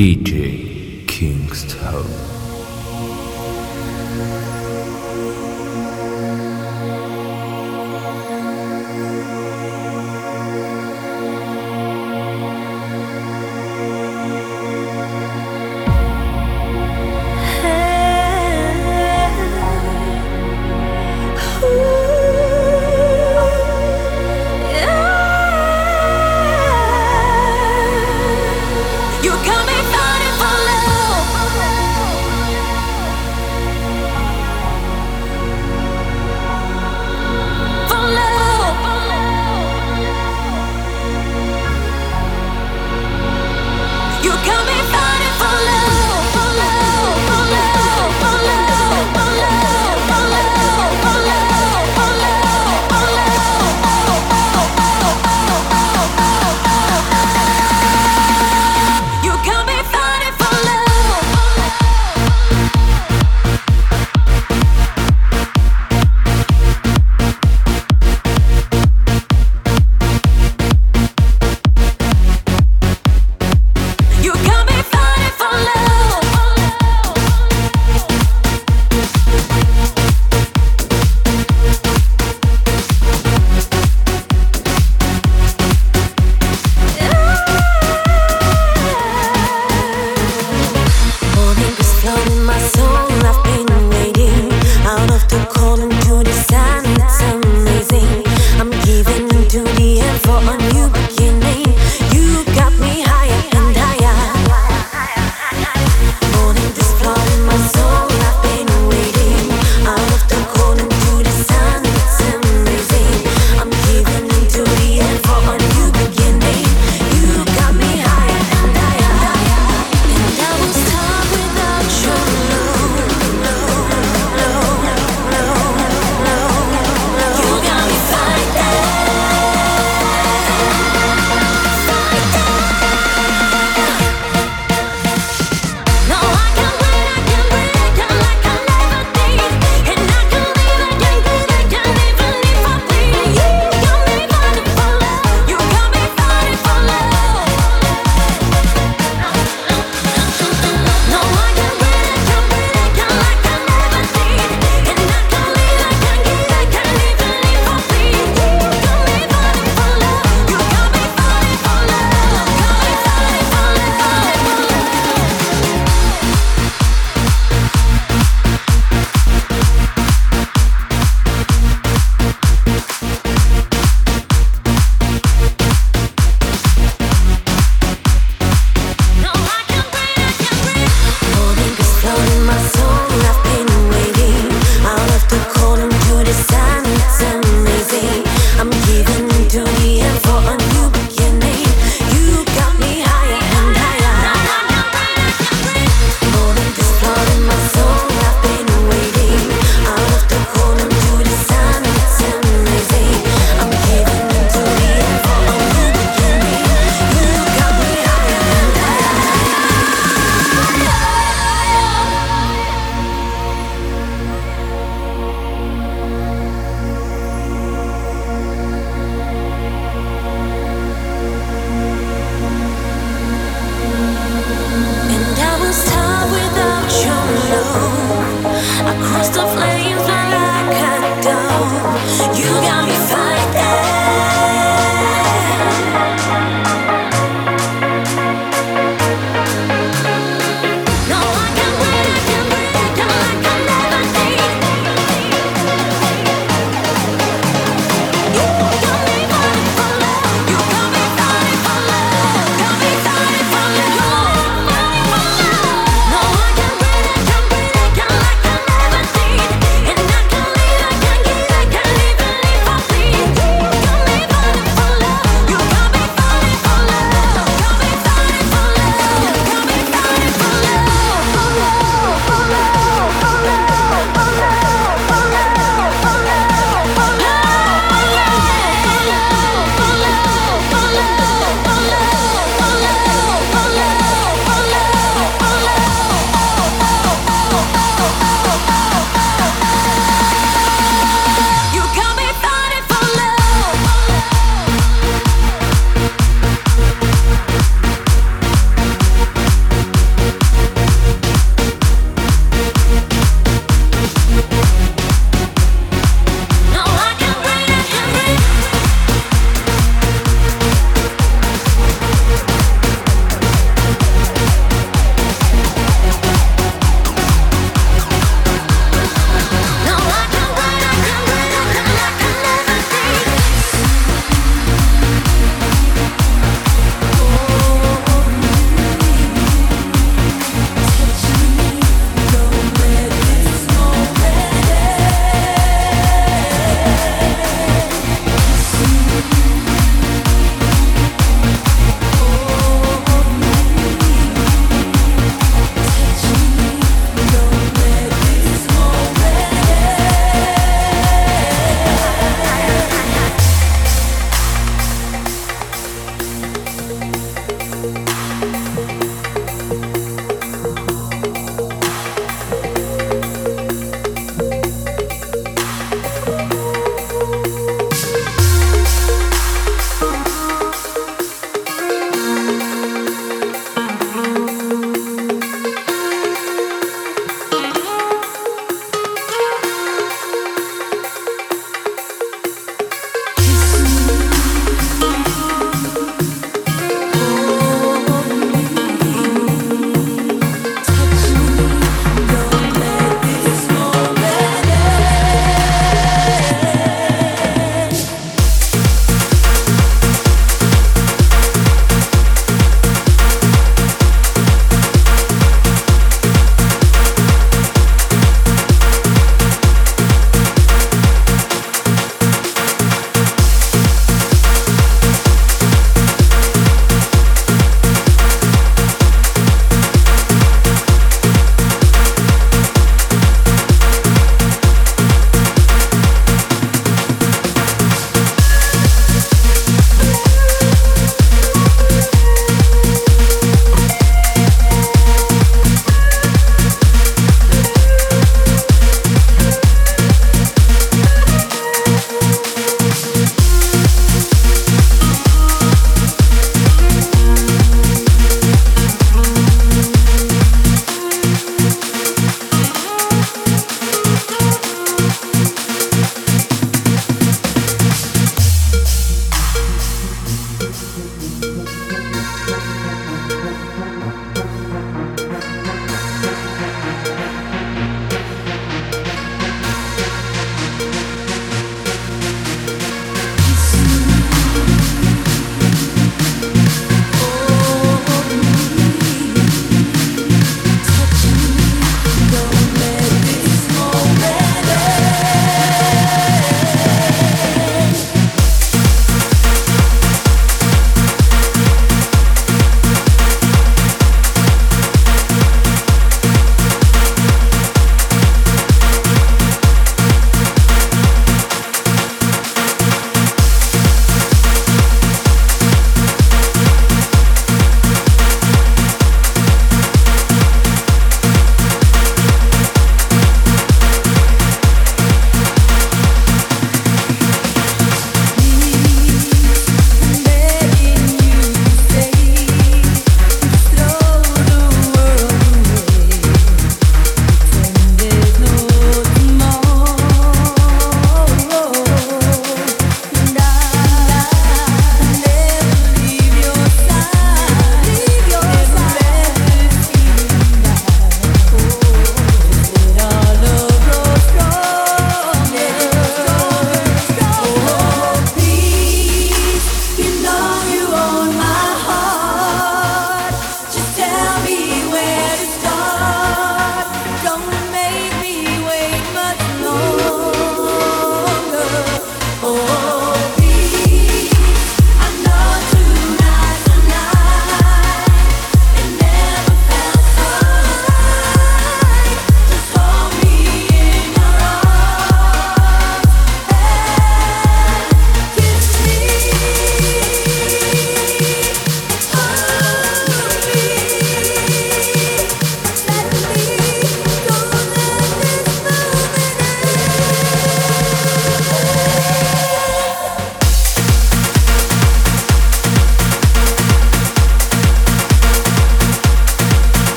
DJ 0.00 1.04
Kingston. 1.06 2.06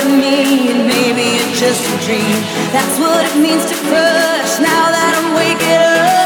and 0.00 0.86
maybe 0.86 1.22
it's 1.38 1.60
just 1.60 1.82
a 1.94 1.96
dream. 2.04 2.36
That's 2.72 2.98
what 2.98 3.24
it 3.24 3.40
means 3.40 3.64
to 3.66 3.76
crush 3.86 4.58
now 4.58 4.90
that 4.90 5.12
I'm 5.18 5.34
waking 5.34 6.20
up. 6.20 6.23